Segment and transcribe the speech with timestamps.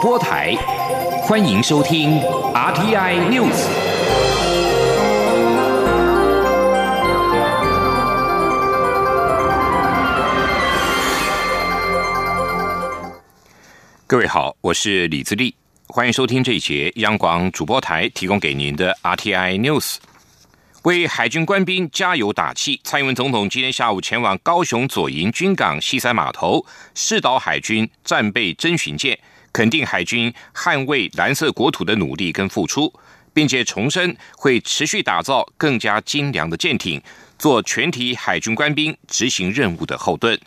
[0.00, 0.54] 播台，
[1.22, 2.20] 欢迎收听
[2.54, 3.66] RTI News。
[14.06, 15.54] 各位好，我是李自立，
[15.88, 19.96] 欢迎收听这一节央广主播台提供给您的 RTI News。
[20.84, 29.18] 为海军官兵加油打气，蔡英文总统今天下午前往高雄左营军港西三码头，试导海军战备侦巡舰，
[29.52, 32.92] 肯定海军捍卫蓝色国土的努力跟付出，
[33.32, 37.00] 并且重申会持续打造更加精良的舰艇，
[37.38, 40.38] 做全体海军官兵执行任务的后盾。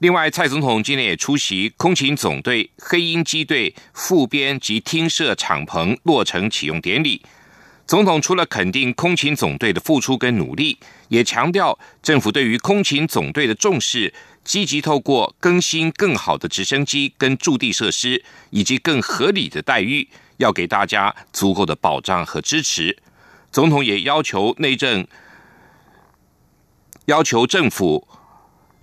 [0.00, 7.22] 另外，蔡总统今天也出席空勤总队黑鹰机队副编及厅舍敞篷落成启用典礼。
[7.86, 10.78] 总统除了肯定空勤总队的付出跟努力，
[11.08, 14.12] 也强调政府对于空勤总队的重视，
[14.44, 22.96] 积极透过更新更好的直升机跟驻地设施，以及更合理的待遇，要给大家足够的保障和支持。
[23.50, 25.06] 总统也要求内政，
[27.06, 28.06] 要求政府。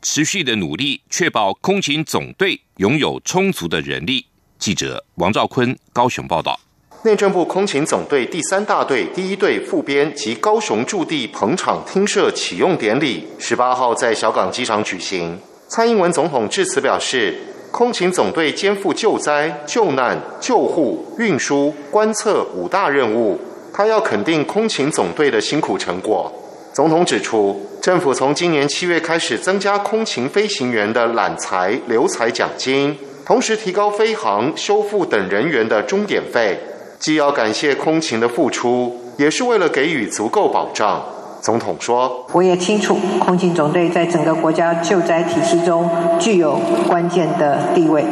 [0.03, 4.25] 持续的努力，确保空勤总队拥有充足的人力。
[4.57, 6.59] 记者王兆坤高雄报道。
[7.03, 15.39] 内政部空勤总队第三大队第一队副编及高雄驻地棚场厅舍启用典礼，十八号在小港机场举行。
[15.73, 17.33] 蔡英文总统致辞表示，
[17.71, 23.39] 空勤总队肩负救灾、救难、救护、运输、观测五大任务，
[23.71, 26.29] 他要肯定空勤总队的辛苦成果。
[26.73, 36.59] 总统指出，政府从今年七月开始增加空勤飞行员的揽才留才奖金，同时提高飞航、修复等人员的终点费，
[36.99, 41.01] 既要感谢空勤的付出，也是为了给予足够保障。
[41.41, 45.89] 总统说：“我也清楚，空勤总队在整个国家救灾体系中
[46.19, 48.05] 具有关键的地位。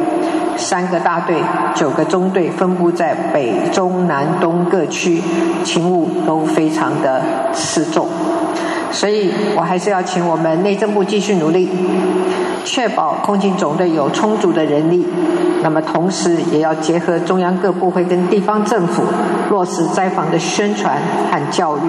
[0.56, 1.36] 三个大队、
[1.74, 5.22] 九个中队分布在北、中、南、东各区，
[5.64, 7.22] 勤务都非常的
[7.54, 8.08] 吃重。”
[8.92, 11.68] 所以我还是要请我们内政部继续努力，
[12.64, 15.06] 确保空勤总队有充足的人力。
[15.62, 19.02] 那么同时也要结合中央各部会跟地方政府，
[19.50, 21.00] 落实灾防的宣传
[21.30, 21.80] 和教育，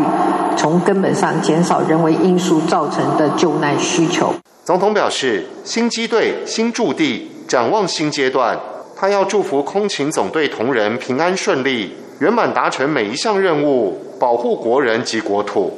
[0.58, 4.34] 从根本上减少人为因素造成的救难需求。
[4.66, 8.60] 总统表示，新机队、新驻地，展望新阶段，
[8.96, 15.72] 他要祝福空勤总队同仁平安顺利，圆满达成每一项任务，保护国人及国土。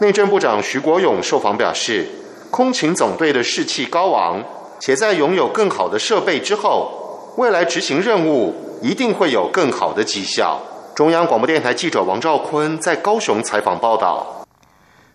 [0.00, 2.06] 内政部长徐国勇受访表示，
[2.52, 4.44] 空勤总队的士气高昂，
[4.78, 10.60] 且在拥有更好的设备之后，未来执行任务一定会有更好的绩效。
[10.94, 14.46] 中央广播电台记者王兆坤在高雄采访报道。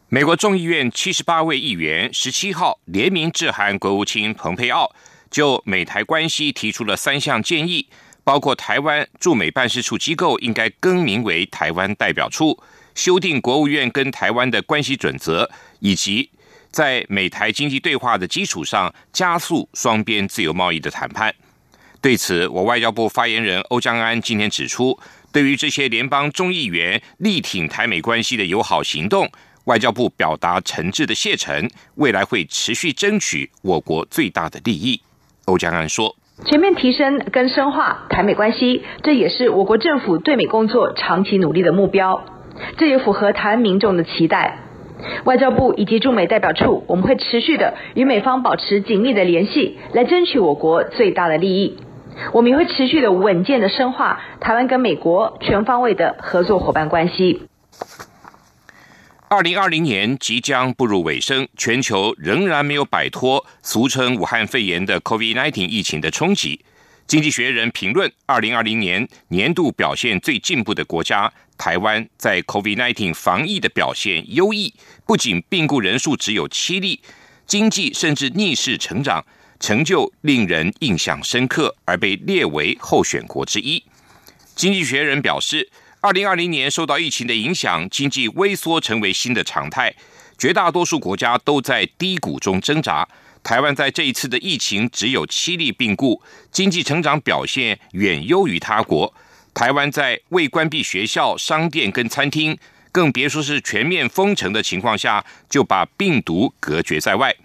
[0.09, 4.91] 美国众议院七十八位议员十七号联名致函国务卿蓬佩奥，
[5.31, 7.87] 就美台关系提出了三项建议，
[8.25, 12.59] 包括台湾驻美办事处机构应该更名为台湾代表处。
[12.95, 15.49] 修订国务院跟台湾的关系准则，
[15.79, 16.29] 以及
[16.71, 21.33] 在美台经济对话的基础上加速双边自由贸易的谈判。
[22.01, 24.99] 对此，我外交部发言人欧江安今天指出，
[25.31, 29.31] 对于这些联邦众议员力挺台美关系的友好行动，
[29.65, 35.01] 外交部表达诚挚的谢忱，未来会持续争取我国最大的利益。
[35.45, 36.13] 欧江安说
[36.45, 42.21] ：“全面提升跟深化台美关系，这也是我国政府对美工作长期努力的目标。”
[42.77, 44.59] 这也符合台湾民众的期待。
[45.25, 51.77] 外交部以及驻美代表处，我们会持续的与美方保持紧密的联系，来争取我国最大的利益。
[52.31, 57.41] 我们也会持续的稳健的深化台湾跟美国全方位的合作伙伴关系。
[59.27, 66.63] 二零二零年即将步入尾声，全球仍然没有摆脱俗称武汉肺炎的 COVID-19 疫情的冲击。
[67.05, 74.73] 经济学人评论，二零二零年年度表现最进步的国家台湾，在 COVID-19 防疫的表现优异，
[75.05, 77.01] 不仅病故人数只有七例，
[77.45, 79.23] 经济甚至逆势成长，
[79.59, 83.83] 成就令人印象深刻，而被列为候选国之一。
[84.55, 89.93] 经济学人表示，二零二零年受到疫情的影响，经济微缩成为新的常态，
[90.37, 93.07] 绝大多数国家都在低谷中挣扎。
[93.43, 99.13] 台湾在这一次的疫情只有七例病故，经济成长表现远优于他国。
[99.53, 102.57] 台湾在未关闭学校、商店跟餐厅，
[102.91, 107.35] 更别说是全面封城的情况下，就把病毒隔绝在外。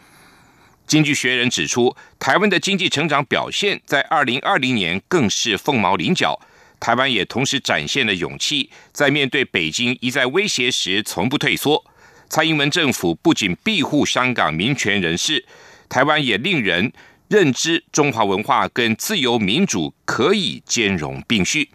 [0.86, 6.40] 经济学人指出，台湾的经济成长表现在二零二零年更是凤毛麟角。
[6.80, 11.84] 台湾也同时展现了勇气，在面对北京一再威胁时，从不退缩。
[12.30, 15.44] 蔡英文政府不仅庇护香港民权人士。
[15.88, 16.92] 台湾也令人
[17.28, 21.68] 认知中华文化跟自由民主可以兼容并蓄。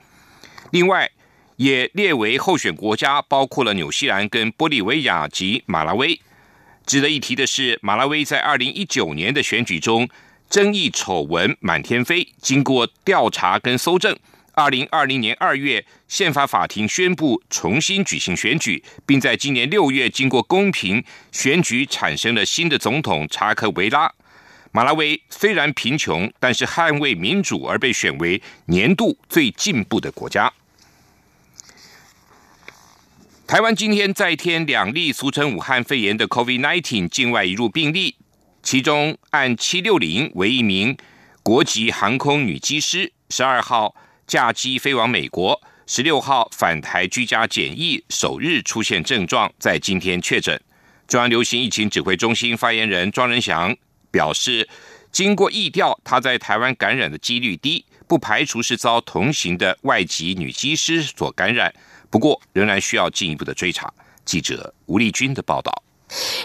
[0.72, 1.10] 另外，
[1.58, 6.20] 也列为候选国家包括了纽西兰、跟玻利维亚及马拉维。
[6.86, 10.10] 值得一提的是，马拉维在二零一九年的选举中
[10.50, 14.18] 争议丑闻满天飞，经过调查跟搜证，
[14.54, 24.14] 二零二零年二月宪法法庭宣布重新举行选举，并在今年六月经过公平选举产生了新的总统查克维拉。
[24.72, 30.52] 马拉维虽然贫穷，但是捍卫民主而被选为年度最进步的国家。
[33.46, 38.16] 台湾今天再添两例俗称武汉肺炎的 COVID-19 境外移入病例，
[38.64, 40.98] 其中按七六零为一名
[41.44, 50.60] 国籍航空女机师，十二号驾机飞往美国，十六号返台居家检疫，首日出现症状，在今天确诊。
[51.08, 53.76] 中央流行疫情指挥中心发言人庄仁祥
[54.10, 54.68] 表示，
[55.12, 61.74] 经过疫调，他在台湾感染的几率低，不排除是遭同行的外籍女机师所感染。
[62.10, 63.94] 不过，仍然需要进一步的追查。
[64.24, 65.83] 记者吴丽君的报道。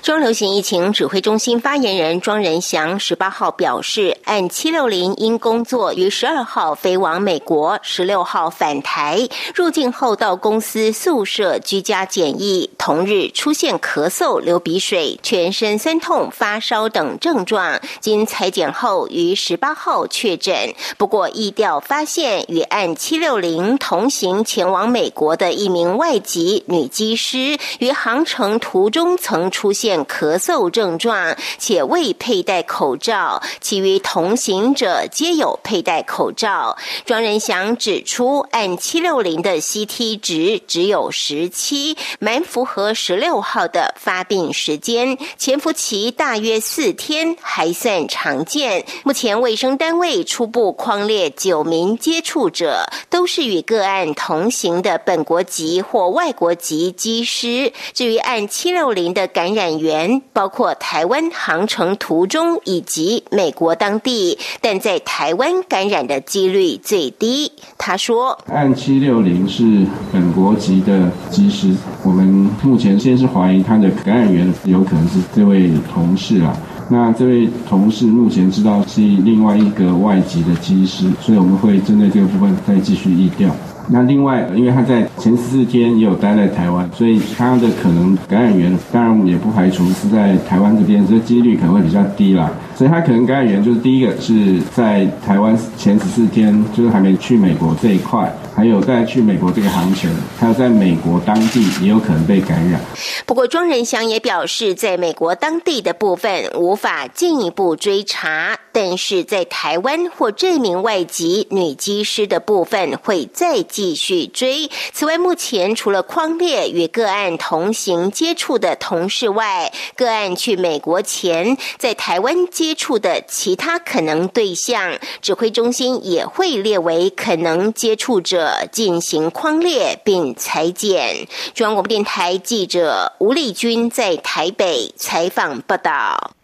[0.01, 20.73] 中流行疫情指挥中心发言人庄仁祥十八号表示，按七六零因工作于十二号飞往美国，十六号返台，入境后到公司宿舍居家检疫，同日出现咳嗽、流鼻水、全身酸痛、发烧等症状，经裁剪后于十八号确诊。
[20.97, 29.51] 不过，疫调发现与按七六零同行前往美国的一名外籍女机师，于航程途中曾。
[29.59, 36.79] 出现咳嗽症状，且未佩戴口罩，其余同行者皆有佩戴口罩。
[37.05, 48.85] 庄仁祥指出，按七六零的 CT 值只有十七，蛮符合十六号的发病时间，潜伏期大约四天，还算常见。
[49.03, 57.73] 目前卫生单位初步框列九名接触者，都是与个案同行的本国籍或外国籍机师。
[57.93, 67.51] 至于按七六零的感感染源包括台湾航程途中以及美国当地，但在台湾感染的几率最低。
[67.79, 72.27] 他说：“按七六零是本国籍的机师，我们
[72.63, 76.55] 目前先是怀疑他的感染源有可能是这位同事啊。
[76.91, 83.51] 那这位同事目前知道是另外一个外籍的机师，所以我们会针对这个部分再继续议调。”
[83.91, 92.51] 那另外，因为他在前十四天也有待在台湾，所以他的可能感染源，当然也不排除是在台湾这边，这几率可能会比较低啦。
[92.79, 98.33] 所以他可能感染源就是第一个是在台湾前十四天，就是还没去美国这一块。
[98.55, 102.81] 还有在去美国这个航程，还有在美国当地也有可能被感染。
[103.25, 114.69] 不过庄仁祥也表示，在美国当地的部分无法进一步追查，但是在台湾或这名外籍女机师的部分会再继续追。
[114.93, 128.69] 此外，目前除了匡列与个案同行接触的同事外，个案去美国前在台湾接接触的其他可能对象，指挥中心也会列为可能接触者。
[128.71, 131.27] 进行框列并裁剪。
[131.55, 136.35] 中央广播电台记者吴丽君在台北采访报道。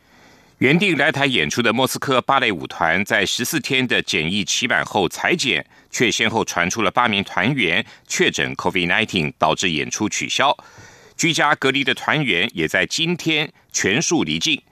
[0.56, 10.56] 原定来台演出的莫斯科芭蕾舞团，在十四天的检疫期满后裁剪，却先后传出了八名团员确诊 COVID-19，导致演出取消。
[11.18, 14.62] 居家隔离的团员也在今天全数离境。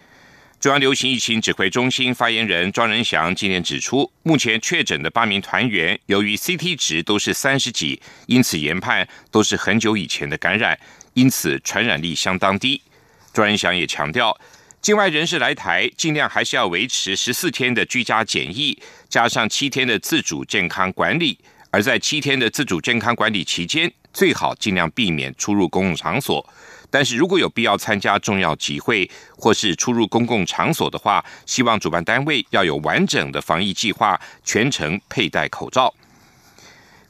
[0.63, 10.79] 中央流行疫情指挥中心发言人庄仁祥今天指出，目前确诊的八名团员，由于 CT 值都是三十几，因此研判都是很久以前的感染，
[11.15, 12.81] 因此传染力相当低。
[13.33, 14.41] 庄仁祥也强调，
[14.81, 21.37] 境外人士来台，尽量还是要维持十四天的居家检疫，加上七天的自主健康管理。
[21.73, 26.49] 而在七天的自主健康管理期间，最好尽量避免出入公共场所。
[26.93, 35.93] 但是如果有必要参加重要集会或是出入公共场所的话，希望主办单位要有完整的防疫计划，全程佩戴口罩。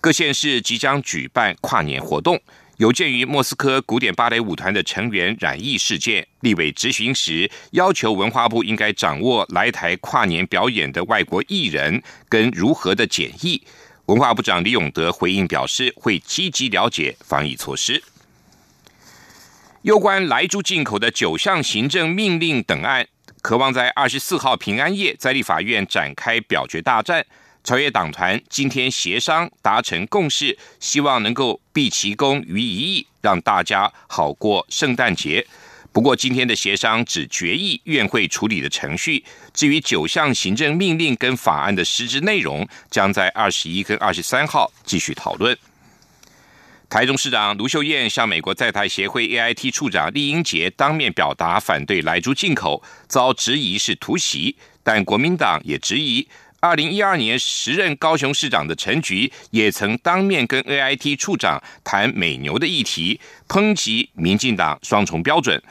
[0.01, 2.41] 各县市即将举办跨年活动，
[2.77, 13.61] 有鉴于莫斯科古典芭蕾舞团的成员染疫事件，立委执行时要求文化部应该掌握来台跨年表演的外国艺人跟如何的检疫。
[14.07, 18.03] 文化部长李永德回应表示，会积极了解防疫措施。
[19.83, 23.05] 有关来猪进口的九项行政命令等案，
[23.41, 27.27] 渴望在二十四号平安夜在立法院展开表决大战。
[27.65, 35.45] 朝野党团今天协商达成共识，希望能够毕其功于一役，让大家好过圣诞节。
[35.91, 45.59] 不过，今天的协商只决议院会处理的程序，至于九项行政命令跟法案的实质内容，将在二十一跟二十三号继续讨论。
[46.93, 56.29] 台中市长卢秀燕向美国在台协会 AIT 处长厉英杰当面表达反对来猪进口，遭质疑是突袭，但国民党也质疑。
[56.61, 63.19] 二零一二年时任高雄市长的陈菊也曾当面跟 AIT 处长谈美牛的议题，
[63.49, 65.63] 抨击民进党双重标准。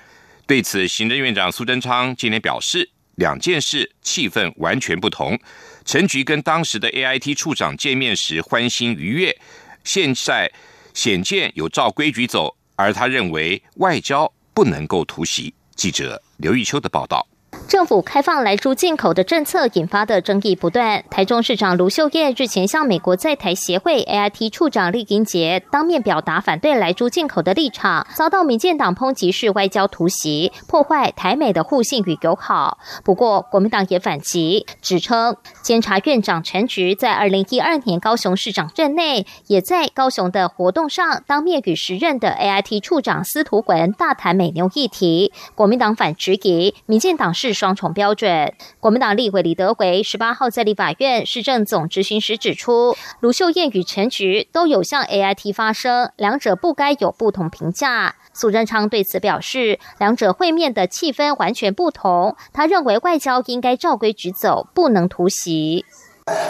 [0.48, 5.40] 对此，行政院长苏贞昌今天表示，两件事气氛完全不同。
[5.86, 9.38] 陈菊跟当时的 AIT 处长见面时欢欣愉悦，
[9.84, 10.51] 现在
[10.93, 15.53] 显见有照规矩走，而他认为外交不能够突袭。
[15.75, 17.25] 记者刘玉秋的报道。
[17.72, 21.06] 政府开放来猪进口的政策引发的争议不断。
[21.10, 32.78] 台中市长卢秀燕日前向美国在台协会 AIT 处长厉英杰当面表达反对来猪进口的立场，遭到民进党抨击是外交突袭，破坏台美的互信与友好。
[33.06, 45.32] 不过，国民党也反击，指称监察院长陈菊在二零一二年高雄市长任内，也在高雄的活动上当面与时任的 AIT 处长司徒文大谈美牛议题。
[45.56, 47.61] 国民党反质疑，民进党是。
[47.62, 48.51] 双重标准。
[48.80, 58.15] 国民党立委李德维十八号在立法院市政总执行时指出，卢秀燕与陈菊都有向 AIT 发声，两者不该有不同评价。
[58.34, 62.36] 苏贞昌对此表示，两者会面的气氛完全不同。
[62.51, 65.86] 他认为外交应该照规矩走，不能突袭。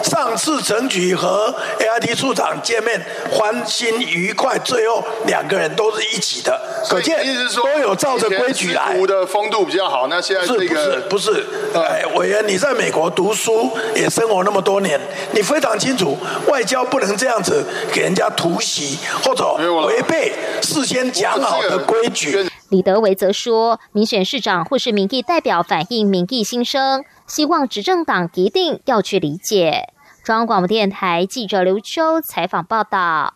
[0.02, 3.00] 上次陈举和 AIT 处长见面，
[3.30, 7.18] 欢欣愉快，最后两个人都是一起的，可见
[7.54, 8.94] 都有照着规矩来。
[9.06, 15.00] 的风度比较好，那现在这个不是不是，哎，委员你在美国读书也生活那么多年，
[15.32, 16.16] 你非常清楚，
[16.48, 19.54] 外交不能这样子给人家突袭或者
[19.86, 22.46] 违背事先讲好的规矩。
[22.68, 27.04] 李德维则说，民选市长或是民意代表反映民意心声。
[27.34, 29.88] 希望执政党一定要去理解。
[30.22, 33.32] 中央广播电台记者刘秋采访报道：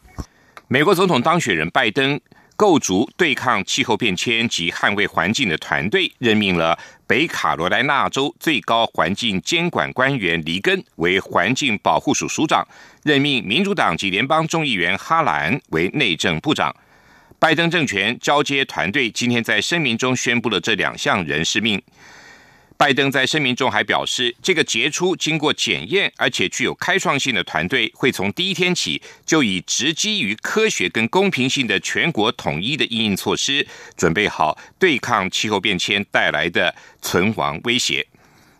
[0.68, 2.20] 美国总统当选人拜登
[2.56, 12.62] 构筑对抗气候变迁及捍卫环境的团队，任命了北卡罗来纳州最高环境监管官员黎根为环境保护署署长，
[13.02, 16.70] 任命民主党及联邦众议员哈兰为内政部长。
[17.38, 21.80] 拜登政权交接团队今天在声明中宣布了这两项人事命。
[22.78, 33.66] 拜登在声明中还表示，这个杰出、经过检验而且具有开创性的团队，会从第一天起就以直基于科学跟公平性的全国统一的应应措施，
[33.96, 38.06] 准备好对抗气候变迁带来的存亡威胁。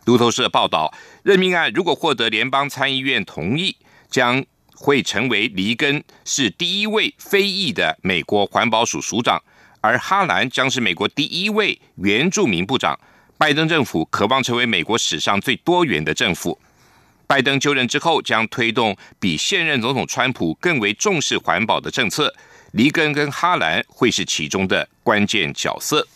[0.05, 3.77] 路透社报道，任命案如果获得联邦参议院同意，
[4.09, 4.43] 将
[4.73, 9.43] 会成为黎根是第一位非裔的美国环保署署长，
[9.81, 12.99] 而哈兰将是美国第一位原住民部长。
[13.37, 16.59] 拜登政府渴望成为美国史上最多元的政府。
[17.27, 22.33] 拜登就任之后，将推动比现任总统川普更为重视环保的政策。
[22.71, 26.07] 黎根跟哈兰会是其中的关键角色。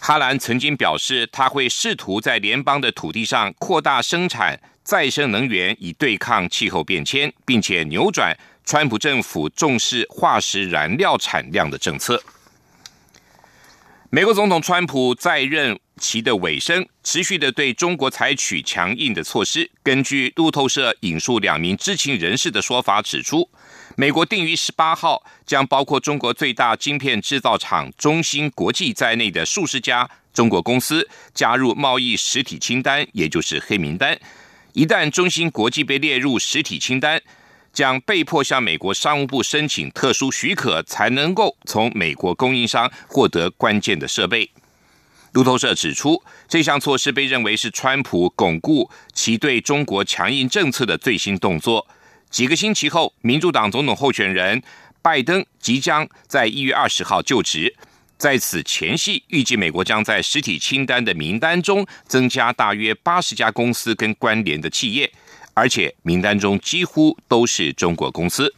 [0.00, 12.22] 哈兰曾经表示，他会试图在联邦的土地上扩大生产再生能源，以对抗气候变迁，并且扭转川普政府重视化石燃料产量的政策。
[14.10, 19.70] 美国总统川普在任期的尾声，持续的对中国采取强硬的措施。
[19.82, 23.50] 根据路透社引述两名知情人士的说法指出，
[23.96, 34.18] 美国定于十八号将包括中国最大晶片制造厂中芯国际在内的数十家中国公司加入贸易实体清单，也就是黑名单。
[34.72, 37.20] 一旦中芯国际被列入实体清单，
[37.78, 44.50] 将被迫向美国商务部申请特殊许可，才能够从美国供应商获得关键的设备。
[45.30, 51.86] 路透社指出，这项措施被认为是川普巩固其对中国强硬政策的最新动作。
[52.28, 54.60] 几个星期后，民主党总统候选人
[55.00, 57.76] 拜登即将在一月二十号就职，
[58.16, 65.12] 在此前夕，预计美国将在实体清单的名单中增加大约八十家公司跟关联的企业。
[65.58, 68.54] 而且名单中几乎都是中国公司。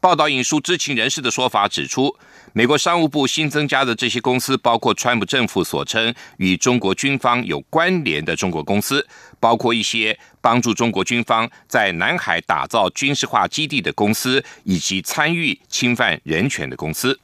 [0.00, 2.12] 报道引述知情人士的说法指出，
[2.52, 9.06] 美国商务部新增加的这些公司，包括川普政府所称与中国军方有关联的中国公司，
[9.38, 17.16] 包括一些帮助中国军方在南海打造军事化基地的公司，以及参与侵犯人权的公司。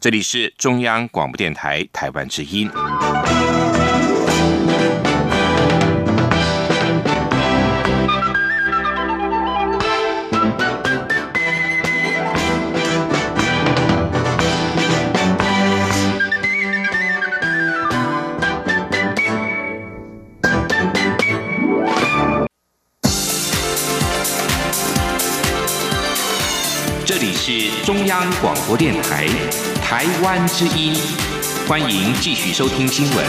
[0.00, 2.68] 这里是中央广播电台台湾之音。
[27.48, 29.24] 是中央广播电台
[29.80, 30.92] 台湾之音，
[31.68, 33.24] 欢迎继续收听新闻。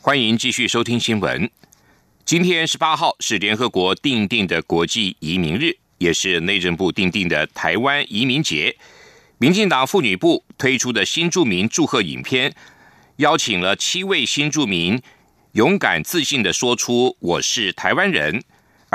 [0.00, 1.50] 欢迎继续收听新闻。
[2.24, 8.74] 今天十八号是联合国定定的国际移民日，也是内政部定定的台湾移民节。
[9.36, 12.54] 民进党妇女部推出的新住民祝贺影片，
[13.16, 15.02] 邀请了七位新住民。
[15.52, 18.42] 勇敢自信的说出“我是台湾人”，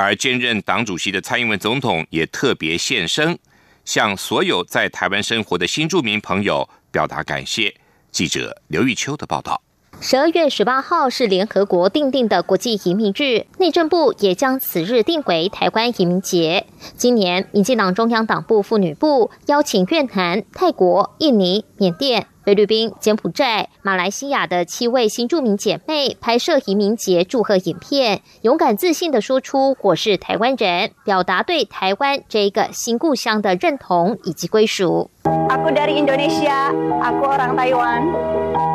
[0.00, 3.38] 而兼任党主席的蔡英文总统也特别现身，
[3.84, 7.74] 向所有在台湾生活的新住民朋友表达感谢。
[8.10, 9.60] 记者刘玉秋的报道。
[10.00, 16.66] 十二月十八号是联合国定定的国际移民日，内政部也将此日定为台湾移民节。
[16.96, 22.26] 今年，民进党中央党部妇女部邀请越南、泰国、印尼、缅甸。
[22.44, 35.10] 菲律宾、柬埔寨、马来西亚的七位新住民姐妹拍摄移民节祝贺影片，勇敢自信的说出“我是台湾人”，表达对台湾这一个新故乡的认同以及归属。
[35.24, 38.08] Aku dari Indonesia, aku orang Taiwan.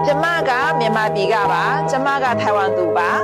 [0.06, 3.24] Jemaga Myanmar biga ba, jemaga Taiwan du ba.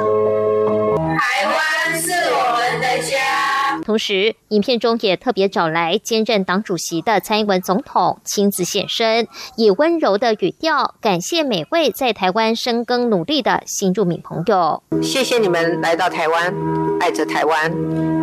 [1.17, 3.50] 台湾是我们的家。
[3.91, 14.81] 同时，影片中也特别找来兼任党主席的蔡英文总统亲自现身，以温柔的语调感谢每位在台湾深耕努力的新住民朋友。
[15.03, 16.55] 谢谢你们来到台湾，
[17.01, 17.69] 爱着台湾，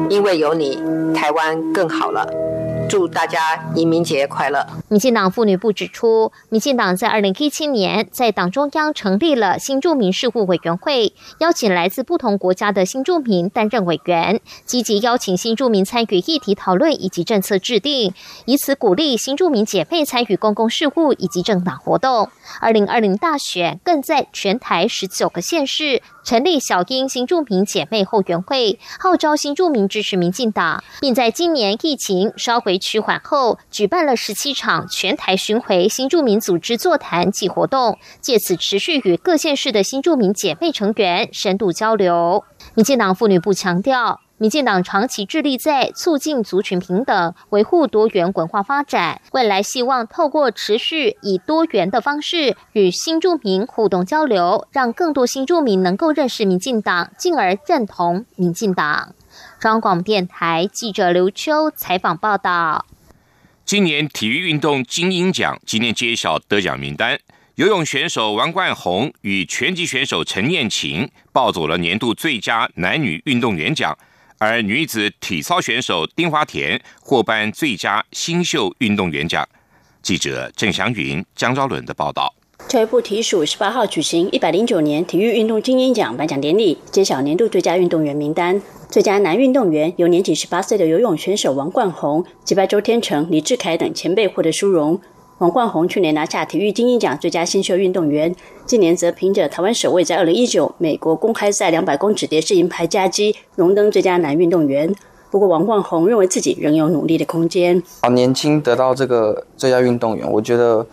[0.09, 0.79] 因为有你，
[1.15, 2.58] 台湾更好了。
[2.89, 3.39] 祝大家
[3.75, 4.67] 移民节快乐！
[4.89, 18.15] 民进党妇女部指出，民进党在二零一七年在党中央成立了新住民事务委员会，邀请来自不同国家的新住民担任委员，积极邀请新住民参与议题讨论以及政策制定，
[18.47, 22.31] 以此鼓励新住民姐妹参与公共事务以及政党活动。
[22.61, 26.01] 二零二零大选更在全台十九个县市。
[26.29, 42.45] 成立小英新住民姐妹后援会，号召新住民支持民进党，并在今年疫情稍回趋缓后，举办了十七场全台巡回新住民组织座谈及活动，借此持续与各县市的新住民姐妹成员深度交流。
[42.75, 44.21] 民进党妇女部强调。
[44.39, 49.21] 民进党长期致力在促进族群平等、维护多元文化发展。
[49.33, 59.13] 未来希望透过持续以多元的方式与新住民互动交流，让更多新住民能够认识民进党，进而认同民进党。
[59.59, 62.87] 中央广电台记者刘秋采访报道。
[63.65, 67.19] 今年体育运动精英奖今天揭晓得奖名单，
[67.57, 73.99] 游泳选手王冠宏与拳击选手陈念琴抱走了年度最佳男女运动员奖。
[74.39, 79.47] 而女子体操选手丁华田获颁最佳新秀运动员奖。
[80.01, 82.33] 记者郑祥云、江昭伦的报道。
[82.69, 88.61] 教育部体署十八号举行一百零九年体育运动精英奖颁奖典礼，揭晓年度最佳运动员名单。
[88.89, 95.01] 最佳男运动员由年仅十八岁的游泳选手王冠宏击败周天成、李志凯等前辈获得殊荣。
[95.39, 98.35] 王冠宏去年拿下体育精英奖最佳新秀运动员，
[98.67, 104.93] 近年则凭着台湾首位在二零一九美国公开赛两百公尺蝶式银牌佳绩，荣登最佳男运动员。
[105.31, 107.81] 不过，王冠宏认为自己仍有努力的空间。
[108.03, 110.85] 好年轻得到这个最佳运动员，我觉得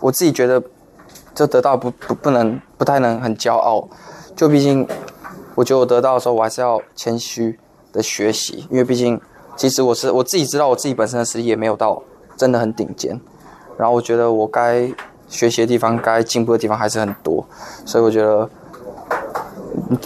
[0.00, 0.62] 我自己觉得
[1.34, 3.86] 这得到不不不能不太能很骄傲。
[4.34, 4.88] 就毕竟，
[5.54, 7.58] 我觉得我得到的时候，我还是要谦虚
[7.92, 9.20] 的学习，因为毕竟
[9.56, 12.02] 其实我是我自己知道我自己本身的实力也没有到
[12.34, 13.20] 真的很顶尖。
[13.78, 14.90] 然后我觉得我该
[15.28, 17.46] 学习的地方、该进步的地方还是很多，
[17.84, 18.48] 所以我觉得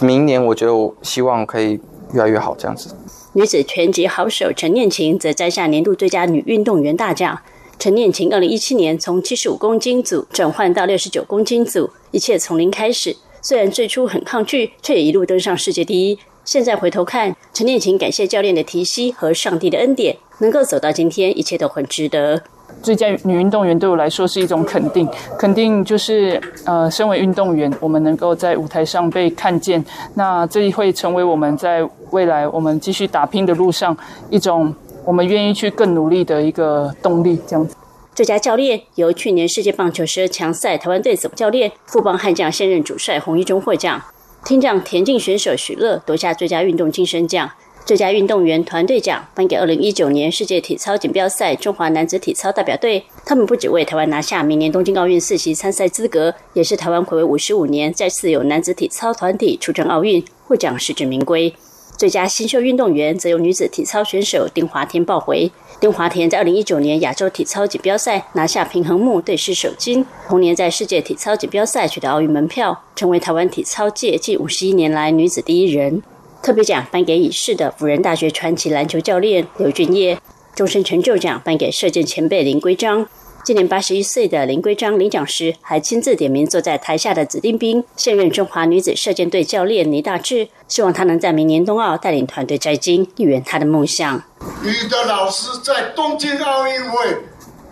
[0.01, 1.79] 明年我觉得我希望可以
[2.13, 2.95] 越来越好这样子。
[3.33, 7.39] 女子拳击好手陈念琴则摘下年度最佳女运动员大奖。
[7.77, 13.15] 陈念琴二零一七年从七十五公斤组转换到六十九公斤组，一切从零开始。
[13.41, 16.19] 虽然最初很抗拒，却也一路登上世界第一。
[16.43, 22.43] 现在回头看，陈念琴感谢教练的提携和上帝的恩典，能够走到今天，一切都很值得。
[22.81, 29.83] 最佳女运动员对我来说是一种肯定，肯定就是呃，身为运动员，我们能够在舞台上被看见，
[30.15, 33.95] 那这会成为我们在未来我们继续打拼的路上
[34.29, 37.39] 一种我们愿意去更努力的一个动力。
[37.45, 37.75] 这样子，
[38.15, 44.01] 最佳教练由去年世界棒球十二强赛台湾队总教练富邦悍将现任主帅洪一中获奖，
[44.45, 47.49] 听障田径选手许乐夺下最佳运动精神奖。
[47.89, 61.51] 最佳运动员团队奖颁给二零一九年世界体操锦标赛中华男子体操代表队，他们不只为台湾拿下明年东京奥运四席参赛资格，也是台湾暌违五十五年再次有男子体操团体出征奥运，获奖实至名归。
[61.97, 65.51] 最佳新秀运动员则由女子体操选手丁华田抱回。
[65.79, 76.03] 丁华田在二零一九年亚洲体操锦标赛拿下平衡木对狮首金，同年在世界体操锦标赛取得奥运门票，成为台湾体操界近五十一年来女子第一人。
[76.41, 80.17] 特别奖颁给已逝的辅仁大学传奇篮球教练刘俊业，
[80.55, 83.07] 终身成就奖颁给射箭前辈林圭章。
[83.43, 94.21] 今年八十一岁的林圭章领奖时，还亲自点名坐在台下的子弟兵，现任中华女子射箭队教练倪大志，希望他能在明年冬奥带领团队摘金，圆他的梦想。
[94.61, 97.17] 你的老师在东京奥运会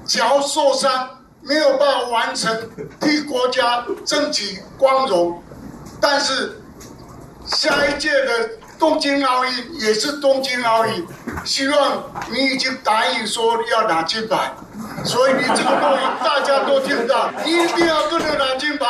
[0.06, 1.10] 脚受伤，
[1.42, 5.42] 没有办法完成替国家争取光荣，
[6.02, 6.62] 但是
[7.46, 11.04] 下一届的东京奥运也是东京奥运，
[11.44, 14.54] 希望你已经答应说要拿金牌。
[15.04, 18.86] 所以你这个录音大家都听到，一定要跟着拿金牌。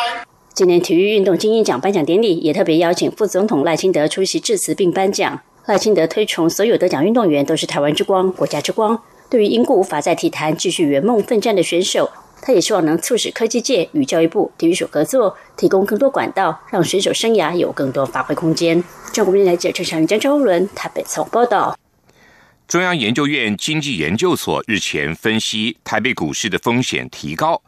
[0.54, 5.40] 今年体育运动精英奖颁奖典礼也特别邀请副总统赖清德出席致辞并颁奖。
[5.66, 9.02] 赖清德推崇所有得奖运动员都是台湾之光、国家之光。
[9.30, 12.10] 对于因故无法在体坛继续圆梦奋战的选手，
[12.42, 18.84] 他也希望能促使科技界与教育部体育署合作，提供更多管道，让选手生涯有更多发挥空间。
[19.12, 21.78] 中国电台记者陈祥云、张超伦台北从报道。
[22.68, 27.62] 中央研究院经济研究所日前分析台北股市的风险提高，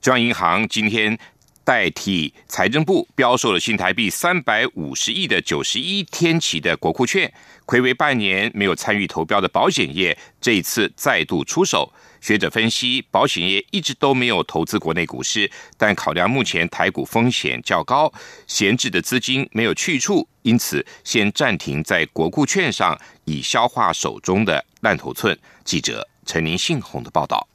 [0.00, 1.18] 中央银行今天
[1.64, 7.32] 代替财政部标售了新台币三百五十亿的九十一天期的国库券，
[7.66, 11.92] 暌违半年没有参与投标的保险业这一次再度出手。
[12.24, 18.10] 学者分析，保险业一直都没有投资国内股市，但考量目前台股风险较高，
[18.46, 25.38] 闲置的资金没有去处，因此先暂停在国库券上，以消化手中的烂头寸。
[25.64, 27.46] 记者陈林信宏的报道。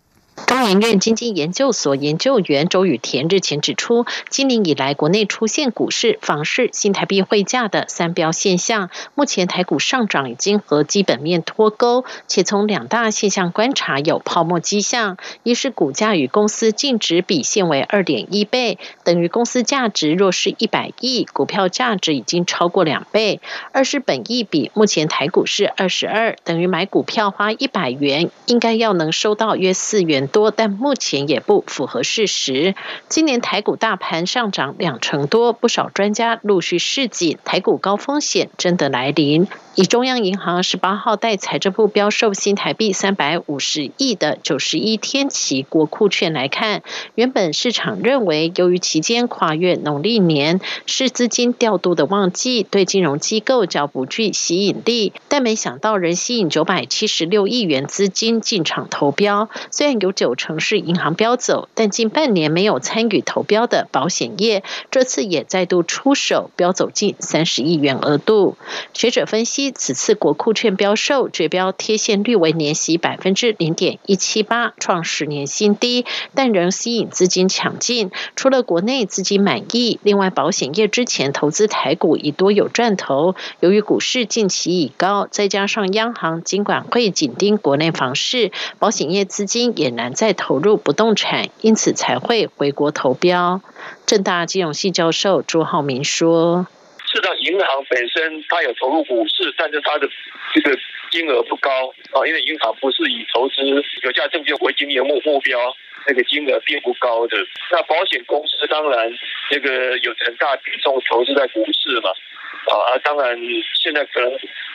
[0.45, 8.89] 中研院经济研究所研究员周宇田日前指出，今年以来国内出现股市、房市、新台币汇价的三标现象。
[9.15, 23.39] 目前台股上涨已经和基本面脱钩，且从两大现象观察有泡沫迹象：一是股价与公司净值比现为二点一倍，等于公司价值若是一百亿，股票价值已经超过两倍；
[23.71, 30.28] 二是本益比目前台股是二十二，等于买股票花一百元，应该要能收到约四元。
[30.29, 32.75] 多，但目前也不符合事实。
[33.09, 39.47] 今年台股大盘上涨两成多，不少专家陆续示警，台股高风险真的来临。
[39.75, 46.81] 以中央银行十八号代财政部标售新台币三百五十亿的九十一天期国库券来看，
[47.15, 55.13] 原本市场认为，由于期间跨越农历年，是资金调度的旺季，对金融机构较不具吸引力。
[55.29, 59.49] 但没想到，仍吸引九百七十六亿元资金进场投标。
[59.71, 68.57] 虽然有九成是银行标走，但近半年没有参与投标的保险业，这次也再度出手标走近三十亿元额度。
[68.93, 69.58] 学者分析。
[69.71, 78.11] 此次国库券标售指标贴现率为年息百分之零点一七八，创十年新低，但仍吸引资金抢进。
[78.37, 83.35] 除了国内资金满意，另外保险业之前投资台股已多有赚头。
[83.59, 93.61] 由于股市近期已高，再加上央行尽管会紧盯国内房市，保险业资金也难再投入不动产，因此才会回国投标。
[94.05, 96.67] 正大金融系教授朱浩明说。
[97.11, 100.07] 是的，银行本身它有投入股市，但是它的
[100.53, 100.77] 这个
[101.09, 103.61] 金额不高啊，因为银行不是以投资
[104.03, 107.35] 有价证券为经营目目标，那个金额并不高的。
[107.71, 109.11] 那保险公司当然
[109.49, 113.35] 那个有很大比重投资在股市嘛，啊，当然
[113.81, 114.31] 现在可能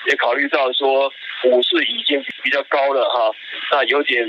[0.08, 1.08] 也考虑到说
[1.40, 3.30] 股市已经比较高了哈，
[3.70, 4.26] 那有点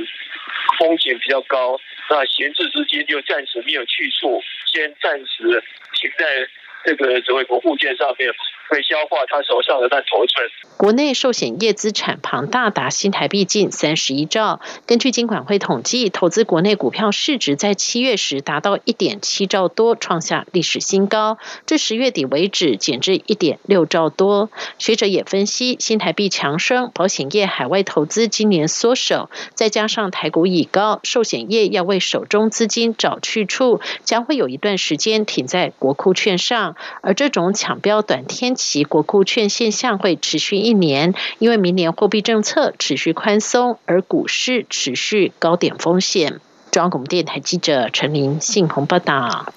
[0.78, 1.76] 风险比较高，
[2.12, 4.40] 那闲置资金就暂时没有去处，
[4.72, 5.64] 先暂时
[5.94, 6.48] 停在。
[6.86, 8.32] 这个只会国库券上面
[8.70, 10.46] 会消化他手上的那头寸。
[10.78, 14.60] 国内寿险业资产庞大达新台币近三十一兆。
[14.86, 21.38] 根据金管会统计，投资国内股票市值在七月时达到一点七兆多，创下历史新高。
[21.66, 24.50] 至十月底为止，减至一点六兆多。
[24.78, 36.76] 学者也分析，新台币强升，保险业海外投资今年缩手，再加上台股已高，寿险业要为手中资金找去处，将会有一段时间停在国库券上。
[37.02, 46.40] 而这种抢标短天期国库券现象会持续一年，因为明年货币政策持续宽松，而股市持续高点风险。
[46.72, 49.54] 中央广播电台记者陈琳信鸿报道。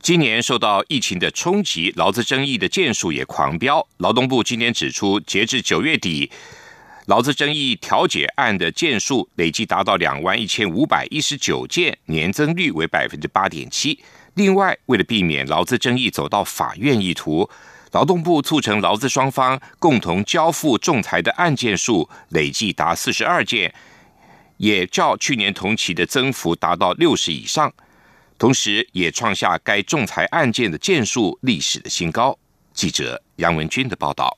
[0.00, 3.86] 今年受到疫情的冲击，劳资争议的件数也狂飙。
[3.96, 6.30] 劳动部今天指出，截至九月底，
[7.06, 13.98] 劳资争议调解案的件数累计达到两万一千五百一十九件，年增率为百分之八点七。
[14.34, 17.48] 另外，为了避免劳资争议走到法院意图，
[17.94, 23.72] 劳动部促成劳资双方共同交付仲裁的案件数累计达四十二件，
[24.56, 27.72] 也较去年同期的增幅达到六十以上，
[28.36, 32.36] 同时也创下该仲裁案件的件数历史的新高。
[32.72, 34.36] 记者杨文军的报道。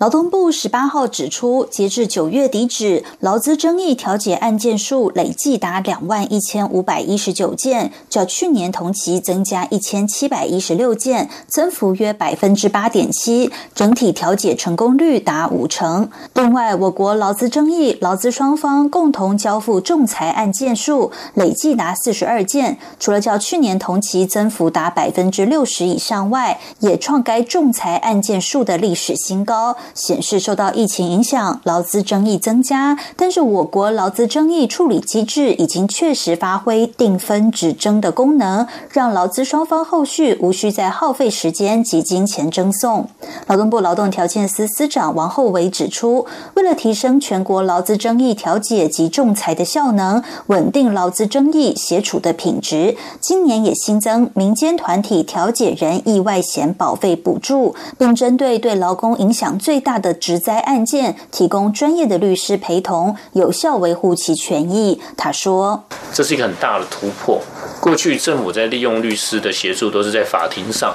[0.00, 16.08] 劳动部十八号指出，截至九月底止，劳资争议调解案件数累计达两万一千五百一十九件，较去年同期增加一千七百一十六件，增幅约百分之八点七，整体调解成功率达五成。
[16.32, 29.76] 另外，我国劳资争议劳资双方共同交付仲裁案件数累计达四十二件，除了较去年同期增幅达百分之六十以上外，也创该仲裁案件数的历史新高。
[29.94, 43.08] 显示受到疫情影响，劳资争议增加，但是我国劳资争议处理机制已经确实发挥定分止争的功能，让劳资双方后续无需再耗费时间及金钱争讼。
[43.46, 65.00] 劳动部劳动条件司司长王厚伟指出，为了提升全国劳资争议调解及仲裁的效能，稳定劳资争议协处的品质，今年也新增民间团体调解人意外险保费补助，并针对对劳工影响最大的职灾案件，提供专业的律师陪同，有效维护其权益。
[65.16, 67.40] 他说：“这是一个很大的突破。
[67.80, 70.94] 过去政府在利用律师的协助，都是在法庭上。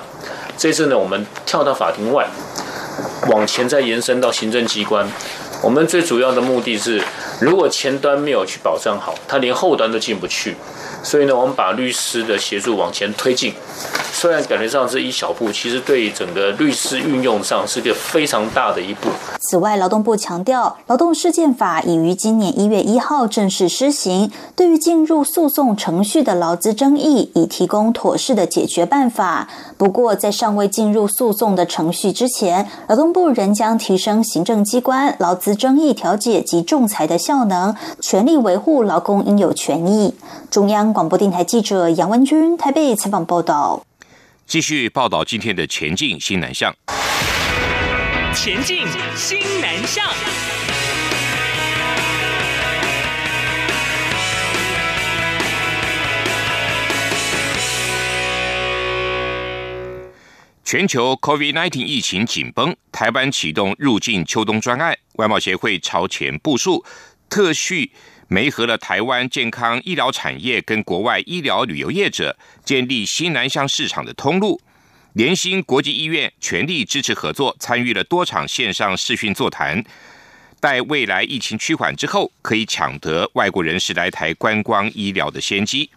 [0.57, 2.27] 这次呢，我们跳到法庭外，
[3.31, 5.09] 往前再延伸到行政机关。
[5.61, 7.01] 我们最主要的目的是，
[7.39, 10.55] 如果前端没有去保障好，他连后端都进不去。
[11.03, 13.53] 所以呢，我们把律师的协助往前推进。”
[14.17, 19.09] 虽然感觉上是一小步，其实对整个律师运用上是个非常大的一步。
[19.41, 29.49] 此外，劳动部强调，劳动事件法已于今年一月一号正式施行，对于进入诉讼程序的劳资争议，已提供妥适的解决办法。
[29.77, 40.15] 不过，在尚未进入诉讼的程序之前，劳动部仍将提升行政机关劳资争议调解及仲裁的效能，全力维护劳工应有权益。
[40.49, 43.81] 中央广播电台记者杨文君台北采访报道。
[44.47, 46.73] 继续报道今天的前进新南向。
[48.35, 50.05] 前进新南向。
[60.63, 66.85] 全球 COVID-19 疫情紧绷，台湾启动入境秋冬专案，外贸协会朝前部署，
[67.27, 67.91] 特序。
[68.27, 74.59] 媒合了台湾健康医疗产业跟国外医疗旅游业者，建立新南向市场的通路。
[75.13, 79.83] 联兴国际医院全力支持合作，参与了多场线上视讯座谈。
[80.59, 85.91] 待未来疫情趋缓之后，可以抢得外国人士来台观光医疗的先机。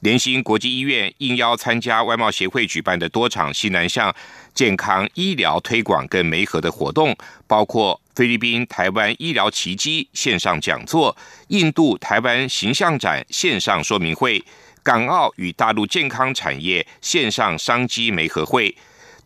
[0.00, 4.14] 联兴国际医院应邀参加外贸协会举办的多场新南向
[4.54, 7.16] 健康医疗推广跟媒合的活动，
[7.48, 8.00] 包括。
[8.16, 11.14] 菲律宾台湾医疗奇迹线上讲座，
[11.48, 14.42] 印度台湾形象展线上说明会，
[14.82, 18.74] 港澳与大陆健康产业线上商机媒合会，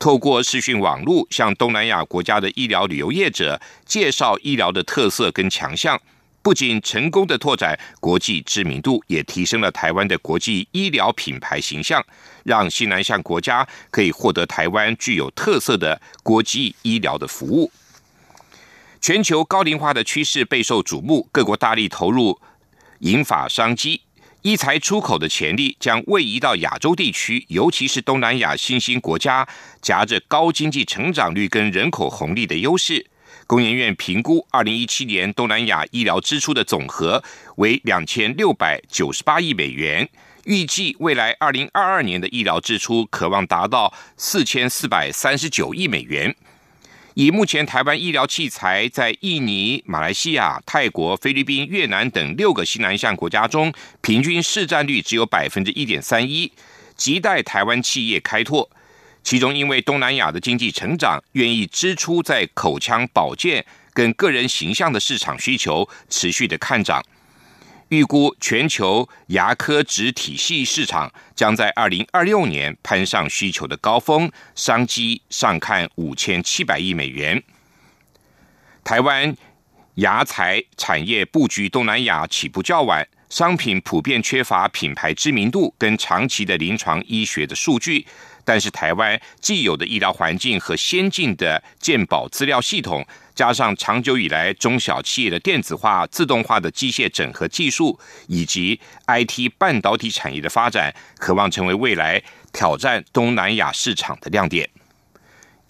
[0.00, 5.96] 透过视讯网络向东南亚国家的医疗旅游业者介绍医疗的特色跟强项，
[6.42, 12.04] 不仅成功的拓展国际知名度，也提升了台湾的国际医疗品牌形象，
[12.42, 17.70] 让西南向国家可以获得台湾具有特色的国际医疗的服务。
[19.00, 22.38] 全球高龄化的趋势备受瞩目，各国大力投入
[22.98, 24.02] 引发商机，
[24.42, 29.48] 医材出口的潜力将位移到亚洲地区，尤其是东南亚新兴国家，
[29.80, 33.06] 夹着高经济成长率跟人口红利的优势。
[33.46, 37.24] 工研院评估，二零一七年东南亚医疗支出的总和
[37.56, 40.06] 为两千六百九十八亿美元，
[40.44, 46.36] 预计未来二零二二年的医疗支出可望达到四千四百三十九亿美元。
[47.20, 56.50] 以目前台湾医疗器材在印尼、马来西亚、泰国、菲律宾、越南等六个西南向国家中，平均市占率只有百分之一点三一，
[56.96, 58.70] 亟待台湾企业开拓。
[59.22, 67.04] 其中，因为东南亚的经济成长，愿意支出在口腔保健跟个人形象的市场需求持续的看涨。
[67.90, 77.42] 预估全球牙科植体系市场将在二零二六年攀上需求的高峰，商机上看五千七百亿美元。
[78.84, 79.36] 台湾
[79.96, 88.06] 牙材产业布局东南亚起步较晚，商品普遍缺乏品牌知名度跟长期的临床医学的数据。
[88.44, 93.06] 但是台湾既有的医疗环境和先进的健保资料系统，
[93.40, 102.22] 加上长久以来中小企业的电子化、自动化的机械整合技术，以及 IT 半导体产业的发展，渴望成为未来
[102.52, 104.68] 挑战东南亚市场的亮点。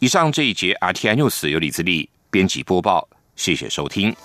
[0.00, 4.16] 以上这一节 RTI News 由李自力编辑播报，谢谢收听。